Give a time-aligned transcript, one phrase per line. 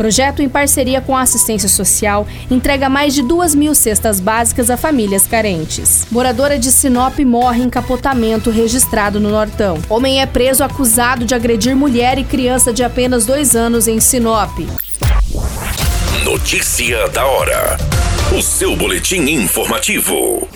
[0.00, 4.76] Projeto em parceria com a assistência social entrega mais de duas mil cestas básicas a
[4.78, 6.06] famílias carentes.
[6.10, 9.76] Moradora de Sinop morre em capotamento registrado no Nortão.
[9.90, 14.60] Homem é preso acusado de agredir mulher e criança de apenas dois anos em Sinop.
[16.24, 17.76] Notícia da hora.
[18.34, 20.48] O seu boletim informativo.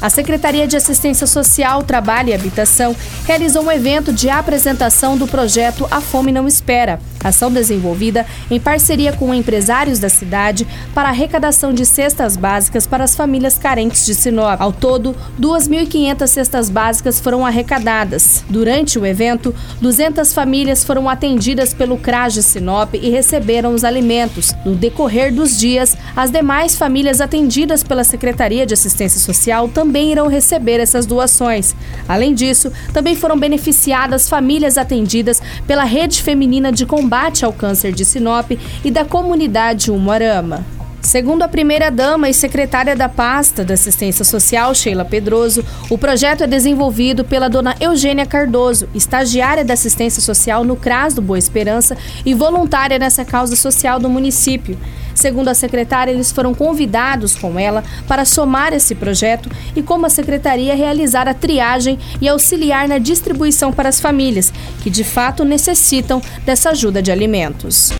[0.00, 2.94] A Secretaria de Assistência Social, Trabalho e Habitação
[3.26, 9.12] realizou um evento de apresentação do projeto A Fome Não Espera, ação desenvolvida em parceria
[9.12, 14.60] com empresários da cidade para arrecadação de cestas básicas para as famílias carentes de Sinop.
[14.60, 18.44] Ao todo, 2.500 cestas básicas foram arrecadadas.
[18.48, 24.54] Durante o evento, 200 famílias foram atendidas pelo CRAS de Sinop e receberam os alimentos.
[24.64, 30.28] No decorrer dos dias, as demais famílias atendidas pela Secretaria de Assistência Social também irão
[30.28, 31.74] receber essas doações.
[32.08, 37.07] Além disso, também foram beneficiadas famílias atendidas pela Rede Feminina de Combate
[37.44, 38.50] ao Câncer de Sinop
[38.84, 40.77] e da comunidade Umuarama.
[41.00, 46.46] Segundo a primeira-dama e secretária da pasta da Assistência Social, Sheila Pedroso, o projeto é
[46.46, 52.34] desenvolvido pela dona Eugênia Cardoso, estagiária da Assistência Social no CRAS do Boa Esperança e
[52.34, 54.76] voluntária nessa causa social do município.
[55.14, 60.10] Segundo a secretária, eles foram convidados com ela para somar esse projeto e, como a
[60.10, 66.20] secretaria, realizar a triagem e auxiliar na distribuição para as famílias que de fato necessitam
[66.44, 67.97] dessa ajuda de alimentos.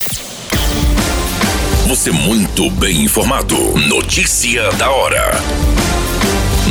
[1.89, 3.57] Você muito bem informado.
[3.89, 5.33] Notícia da hora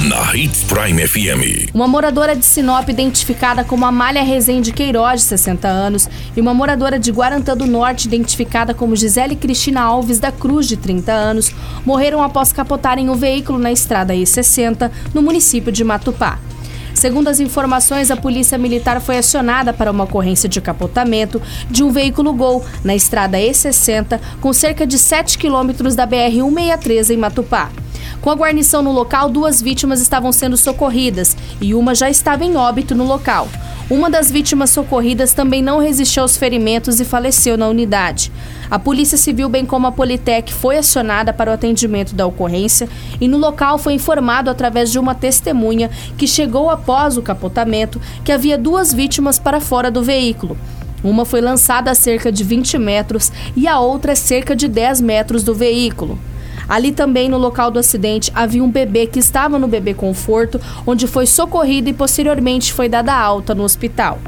[0.07, 1.73] na Hits Prime FM.
[1.73, 6.99] Uma moradora de Sinop identificada como Amália Rezende Queiroz, de 60 anos, e uma moradora
[6.99, 11.51] de Guarantã do Norte identificada como Gisele Cristina Alves da Cruz, de 30 anos,
[11.83, 16.37] morreram após capotarem o veículo na estrada I-60, no município de Matupá.
[16.97, 21.91] Segundo as informações, a Polícia Militar foi acionada para uma ocorrência de capotamento de um
[21.91, 27.69] veículo Gol na estrada E60, com cerca de 7 quilômetros da BR-163 em Matupá.
[28.27, 32.57] Com a guarnição no local, duas vítimas estavam sendo socorridas e uma já estava em
[32.57, 33.47] óbito no local.
[33.89, 38.29] Uma das vítimas socorridas também não resistiu aos ferimentos e faleceu na unidade.
[38.69, 42.89] A Polícia Civil, bem como a Politec, foi acionada para o atendimento da ocorrência
[43.21, 48.33] e no local foi informado através de uma testemunha que chegou após o capotamento que
[48.33, 50.57] havia duas vítimas para fora do veículo.
[51.01, 54.99] Uma foi lançada a cerca de 20 metros e a outra a cerca de 10
[54.99, 56.19] metros do veículo.
[56.67, 61.07] Ali também, no local do acidente, havia um bebê que estava no bebê conforto, onde
[61.07, 64.19] foi socorrido e posteriormente foi dada alta no hospital.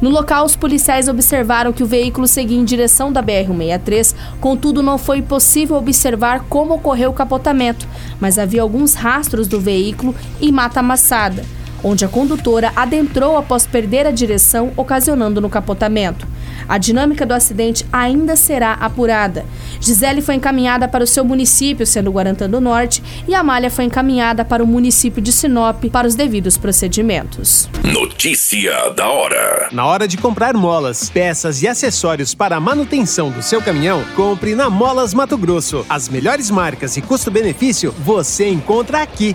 [0.00, 4.96] No local, os policiais observaram que o veículo seguia em direção da BR-163, contudo, não
[4.96, 7.86] foi possível observar como ocorreu o capotamento,
[8.18, 11.44] mas havia alguns rastros do veículo em mata amassada,
[11.84, 16.26] onde a condutora adentrou após perder a direção, ocasionando no capotamento.
[16.66, 19.44] A dinâmica do acidente ainda será apurada.
[19.80, 24.44] Gisele foi encaminhada para o seu município, sendo Guarantã do Norte, e Amália foi encaminhada
[24.44, 27.68] para o município de Sinop para os devidos procedimentos.
[27.82, 29.68] Notícia da hora.
[29.72, 34.54] Na hora de comprar molas, peças e acessórios para a manutenção do seu caminhão, compre
[34.54, 35.84] na Molas Mato Grosso.
[35.88, 39.34] As melhores marcas e custo-benefício você encontra aqui.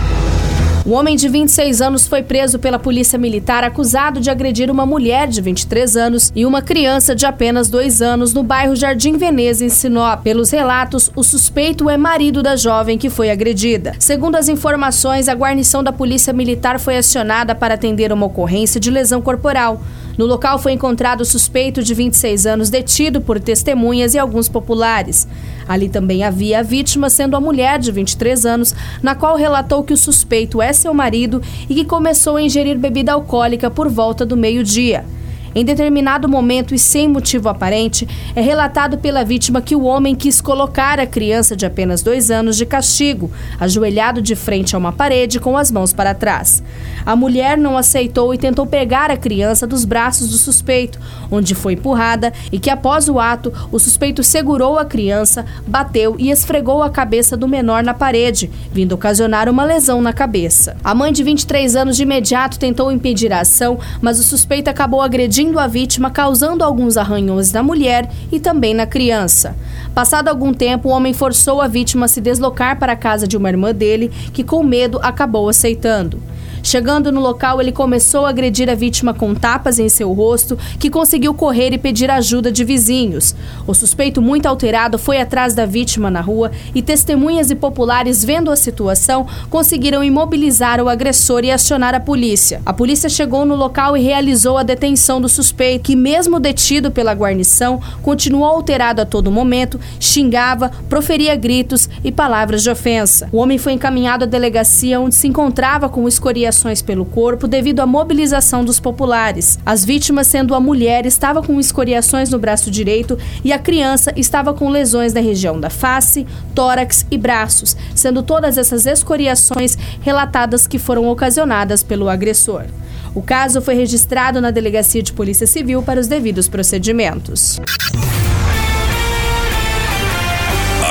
[0.83, 5.27] Um homem de 26 anos foi preso pela polícia militar acusado de agredir uma mulher
[5.27, 9.69] de 23 anos e uma criança de apenas 2 anos no bairro Jardim Veneza, em
[9.69, 10.23] Sinop.
[10.23, 13.93] Pelos relatos, o suspeito é marido da jovem que foi agredida.
[13.99, 18.89] Segundo as informações, a guarnição da polícia militar foi acionada para atender uma ocorrência de
[18.89, 19.83] lesão corporal.
[20.17, 25.27] No local foi encontrado o suspeito de 26 anos detido por testemunhas e alguns populares.
[25.71, 29.93] Ali também havia a vítima, sendo a mulher de 23 anos, na qual relatou que
[29.93, 34.35] o suspeito é seu marido e que começou a ingerir bebida alcoólica por volta do
[34.35, 35.05] meio-dia.
[35.53, 40.39] Em determinado momento e sem motivo aparente, é relatado pela vítima que o homem quis
[40.39, 45.41] colocar a criança de apenas dois anos de castigo, ajoelhado de frente a uma parede
[45.41, 46.63] com as mãos para trás.
[47.05, 50.97] A mulher não aceitou e tentou pegar a criança dos braços do suspeito,
[51.29, 56.31] onde foi empurrada e que após o ato, o suspeito segurou a criança, bateu e
[56.31, 60.77] esfregou a cabeça do menor na parede, vindo ocasionar uma lesão na cabeça.
[60.81, 65.01] A mãe de 23 anos de imediato tentou impedir a ação, mas o suspeito acabou
[65.01, 69.55] agredindo a vítima, causando alguns arranhões na mulher e também na criança.
[69.93, 73.35] Passado algum tempo, o homem forçou a vítima a se deslocar para a casa de
[73.35, 76.21] uma irmã dele, que com medo acabou aceitando.
[76.63, 80.89] Chegando no local, ele começou a agredir a vítima com tapas em seu rosto, que
[80.89, 83.35] conseguiu correr e pedir ajuda de vizinhos.
[83.65, 88.51] O suspeito, muito alterado, foi atrás da vítima na rua e testemunhas e populares, vendo
[88.51, 92.61] a situação, conseguiram imobilizar o agressor e acionar a polícia.
[92.65, 97.13] A polícia chegou no local e realizou a detenção do suspeito, que, mesmo detido pela
[97.13, 103.27] guarnição, continuou alterado a todo momento, xingava, proferia gritos e palavras de ofensa.
[103.31, 106.50] O homem foi encaminhado à delegacia onde se encontrava com escoriação
[106.85, 109.57] pelo corpo devido à mobilização dos populares.
[109.65, 114.53] As vítimas, sendo a mulher, estava com escoriações no braço direito e a criança estava
[114.53, 120.77] com lesões na região da face, tórax e braços, sendo todas essas escoriações relatadas que
[120.77, 122.65] foram ocasionadas pelo agressor.
[123.13, 127.59] O caso foi registrado na Delegacia de Polícia Civil para os devidos procedimentos.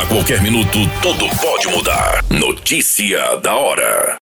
[0.00, 2.24] A qualquer minuto, tudo pode mudar.
[2.30, 4.18] Notícia da hora.